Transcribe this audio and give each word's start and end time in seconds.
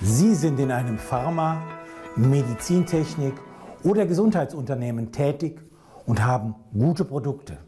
Sie 0.00 0.34
sind 0.34 0.58
in 0.58 0.72
einem 0.72 0.98
Pharma-, 0.98 1.62
Medizintechnik- 2.16 3.38
oder 3.84 4.06
Gesundheitsunternehmen 4.06 5.12
tätig 5.12 5.60
und 6.04 6.24
haben 6.24 6.56
gute 6.72 7.04
Produkte. 7.04 7.58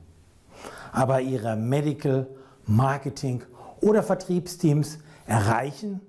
Aber 0.92 1.20
Ihre 1.20 1.56
Medical, 1.56 2.26
Marketing 2.66 3.42
oder 3.80 4.02
Vertriebsteams 4.02 4.98
erreichen 5.26 6.00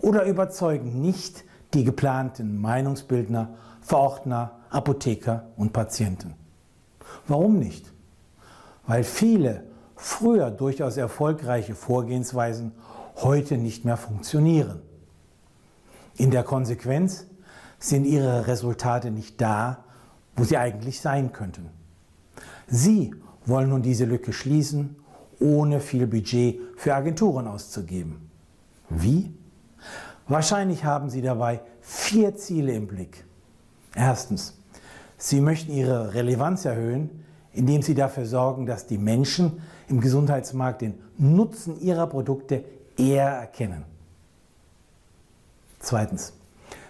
oder 0.00 0.24
überzeugen 0.24 1.00
nicht 1.00 1.44
die 1.72 1.84
geplanten 1.84 2.60
Meinungsbildner, 2.60 3.54
Verordner, 3.80 4.60
Apotheker 4.68 5.46
und 5.56 5.72
Patienten. 5.72 6.34
Warum 7.26 7.58
nicht? 7.58 7.90
Weil 8.86 9.04
viele 9.04 9.64
früher 9.96 10.50
durchaus 10.50 10.98
erfolgreiche 10.98 11.74
Vorgehensweisen 11.74 12.72
heute 13.16 13.56
nicht 13.56 13.86
mehr 13.86 13.96
funktionieren. 13.96 14.82
In 16.16 16.30
der 16.30 16.42
Konsequenz 16.42 17.26
sind 17.78 18.04
ihre 18.04 18.46
Resultate 18.46 19.10
nicht 19.10 19.40
da, 19.40 19.84
wo 20.36 20.44
sie 20.44 20.56
eigentlich 20.56 21.00
sein 21.00 21.32
könnten. 21.32 21.70
Sie 22.66 23.14
wollen 23.44 23.70
nun 23.70 23.82
diese 23.82 24.04
Lücke 24.04 24.32
schließen, 24.32 24.96
ohne 25.40 25.80
viel 25.80 26.06
Budget 26.06 26.60
für 26.76 26.94
Agenturen 26.94 27.48
auszugeben. 27.48 28.30
Wie? 28.88 29.34
Wahrscheinlich 30.28 30.84
haben 30.84 31.10
Sie 31.10 31.20
dabei 31.20 31.60
vier 31.80 32.36
Ziele 32.36 32.72
im 32.72 32.86
Blick. 32.86 33.24
Erstens, 33.94 34.56
Sie 35.18 35.40
möchten 35.40 35.72
Ihre 35.72 36.14
Relevanz 36.14 36.64
erhöhen, 36.64 37.10
indem 37.52 37.82
Sie 37.82 37.94
dafür 37.94 38.26
sorgen, 38.26 38.66
dass 38.66 38.86
die 38.86 38.98
Menschen 38.98 39.60
im 39.88 40.00
Gesundheitsmarkt 40.00 40.82
den 40.82 40.94
Nutzen 41.18 41.80
Ihrer 41.80 42.06
Produkte 42.06 42.64
eher 42.96 43.28
erkennen. 43.28 43.84
Zweitens, 45.82 46.32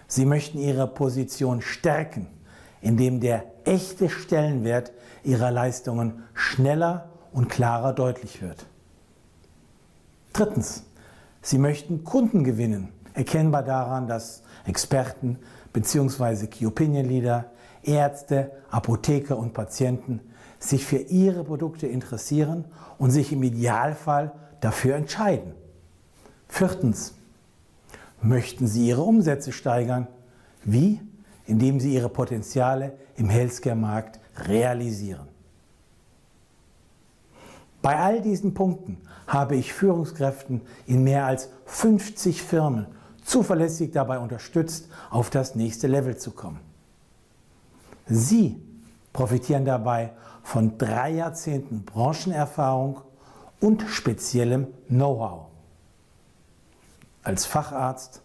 Sie 0.07 0.25
möchten 0.25 0.59
Ihre 0.59 0.87
Position 0.87 1.61
stärken, 1.61 2.27
indem 2.81 3.19
der 3.19 3.45
echte 3.65 4.09
Stellenwert 4.09 4.91
Ihrer 5.23 5.49
Leistungen 5.51 6.23
schneller 6.33 7.09
und 7.31 7.49
klarer 7.49 7.93
deutlich 7.93 8.41
wird. 8.41 8.67
Drittens, 10.31 10.83
Sie 11.41 11.57
möchten 11.57 12.03
Kunden 12.03 12.43
gewinnen, 12.43 12.89
erkennbar 13.13 13.63
daran, 13.63 14.07
dass 14.07 14.43
Experten 14.65 15.39
bzw. 15.73 16.47
Key 16.47 16.67
Opinion 16.67 17.05
Leader, 17.05 17.45
Ärzte, 17.81 18.51
Apotheker 18.69 19.37
und 19.37 19.53
Patienten 19.53 20.21
sich 20.59 20.85
für 20.85 20.97
ihre 20.97 21.43
Produkte 21.43 21.87
interessieren 21.87 22.65
und 22.97 23.11
sich 23.11 23.33
im 23.33 23.43
Idealfall 23.43 24.31
dafür 24.61 24.95
entscheiden. 24.95 25.53
Viertens, 26.47 27.15
möchten 28.23 28.67
Sie 28.67 28.87
Ihre 28.87 29.01
Umsätze 29.01 29.51
steigern? 29.51 30.07
Wie? 30.63 30.99
Indem 31.45 31.79
Sie 31.79 31.93
Ihre 31.93 32.09
Potenziale 32.09 32.93
im 33.17 33.29
Healthcare-Markt 33.29 34.19
realisieren. 34.47 35.27
Bei 37.81 37.99
all 37.99 38.21
diesen 38.21 38.53
Punkten 38.53 38.97
habe 39.27 39.55
ich 39.55 39.73
Führungskräften 39.73 40.61
in 40.87 41.03
mehr 41.03 41.25
als 41.25 41.49
50 41.65 42.41
Firmen 42.41 42.87
zuverlässig 43.23 43.91
dabei 43.91 44.19
unterstützt, 44.19 44.89
auf 45.09 45.29
das 45.29 45.55
nächste 45.55 45.87
Level 45.87 46.17
zu 46.17 46.31
kommen. 46.31 46.59
Sie 48.05 48.61
profitieren 49.11 49.65
dabei 49.65 50.11
von 50.43 50.77
drei 50.77 51.11
Jahrzehnten 51.11 51.83
Branchenerfahrung 51.83 53.01
und 53.59 53.83
speziellem 53.83 54.67
Know-how. 54.87 55.52
Als 57.23 57.45
Facharzt, 57.45 58.21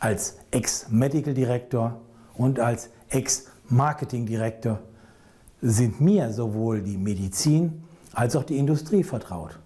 als 0.00 0.36
Ex-Medical 0.50 1.34
Director 1.34 2.00
und 2.34 2.58
als 2.58 2.90
Ex-Marketing 3.08 4.26
Director 4.26 4.80
sind 5.62 6.00
mir 6.00 6.32
sowohl 6.32 6.82
die 6.82 6.96
Medizin 6.96 7.84
als 8.12 8.34
auch 8.34 8.44
die 8.44 8.58
Industrie 8.58 9.04
vertraut, 9.04 9.58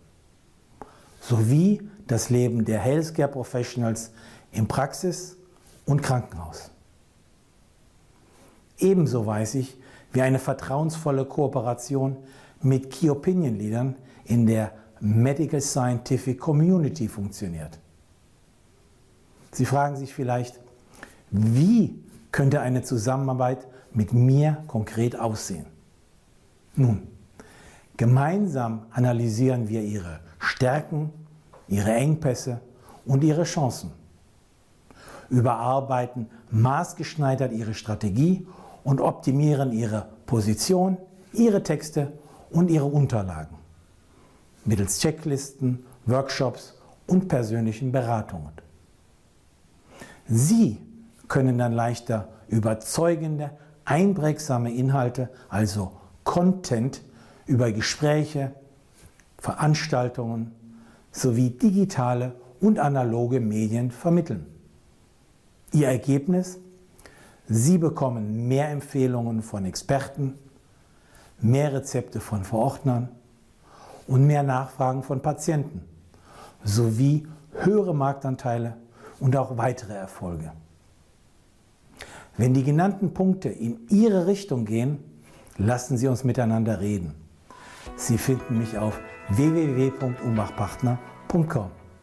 sowie 1.20 1.80
das 2.06 2.30
Leben 2.30 2.64
der 2.64 2.80
Healthcare 2.80 3.30
Professionals 3.30 4.10
im 4.52 4.68
Praxis- 4.68 5.36
und 5.86 6.02
Krankenhaus. 6.02 6.70
Ebenso 8.78 9.24
weiß 9.24 9.54
ich, 9.54 9.76
wie 10.12 10.22
eine 10.22 10.38
vertrauensvolle 10.38 11.24
Kooperation 11.24 12.16
mit 12.60 12.90
Key 12.90 13.10
Opinion 13.10 13.56
Leadern 13.56 13.96
in 14.24 14.46
der 14.46 14.72
Medical 15.00 15.60
Scientific 15.60 16.38
Community 16.38 17.08
funktioniert. 17.08 17.78
Sie 19.56 19.64
fragen 19.64 19.96
sich 19.96 20.14
vielleicht, 20.14 20.60
wie 21.30 21.98
könnte 22.32 22.60
eine 22.60 22.82
Zusammenarbeit 22.82 23.66
mit 23.92 24.12
mir 24.12 24.62
konkret 24.66 25.18
aussehen? 25.18 25.66
Nun, 26.74 27.06
gemeinsam 27.96 28.86
analysieren 28.90 29.68
wir 29.68 29.82
Ihre 29.82 30.20
Stärken, 30.38 31.12
Ihre 31.68 31.92
Engpässe 31.92 32.60
und 33.04 33.22
Ihre 33.24 33.44
Chancen, 33.44 33.92
überarbeiten 35.30 36.28
maßgeschneidert 36.50 37.52
Ihre 37.52 37.74
Strategie 37.74 38.46
und 38.82 39.00
optimieren 39.00 39.72
Ihre 39.72 40.08
Position, 40.26 40.98
Ihre 41.32 41.62
Texte 41.62 42.12
und 42.50 42.70
Ihre 42.70 42.86
Unterlagen 42.86 43.64
mittels 44.64 44.98
Checklisten, 44.98 45.84
Workshops 46.06 46.74
und 47.06 47.28
persönlichen 47.28 47.92
Beratungen. 47.92 48.52
Sie 50.26 50.78
können 51.28 51.58
dann 51.58 51.72
leichter 51.72 52.28
überzeugende, 52.48 53.50
einprägsame 53.84 54.72
Inhalte, 54.72 55.28
also 55.48 55.92
Content 56.24 57.02
über 57.46 57.72
Gespräche, 57.72 58.52
Veranstaltungen 59.38 60.52
sowie 61.12 61.50
digitale 61.50 62.32
und 62.60 62.78
analoge 62.78 63.40
Medien 63.40 63.90
vermitteln. 63.90 64.46
Ihr 65.72 65.88
Ergebnis? 65.88 66.58
Sie 67.46 67.76
bekommen 67.76 68.48
mehr 68.48 68.70
Empfehlungen 68.70 69.42
von 69.42 69.66
Experten, 69.66 70.34
mehr 71.40 71.74
Rezepte 71.74 72.20
von 72.20 72.42
Verordnern 72.44 73.10
und 74.06 74.26
mehr 74.26 74.42
Nachfragen 74.42 75.02
von 75.02 75.20
Patienten 75.20 75.82
sowie 76.62 77.26
höhere 77.52 77.94
Marktanteile 77.94 78.76
und 79.24 79.34
auch 79.36 79.56
weitere 79.56 79.94
Erfolge. 79.94 80.52
Wenn 82.36 82.52
die 82.52 82.62
genannten 82.62 83.14
Punkte 83.14 83.48
in 83.48 83.88
Ihre 83.88 84.26
Richtung 84.26 84.66
gehen, 84.66 84.98
lassen 85.56 85.96
Sie 85.96 86.08
uns 86.08 86.24
miteinander 86.24 86.80
reden. 86.80 87.14
Sie 87.96 88.18
finden 88.18 88.58
mich 88.58 88.76
auf 88.76 89.00
www.umbachpartner.com. 89.30 91.83